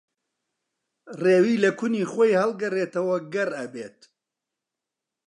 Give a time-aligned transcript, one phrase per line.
[1.23, 3.99] ڕێوی لە کونی خۆی ھەڵگەڕێتەوە گەڕ ئەبێت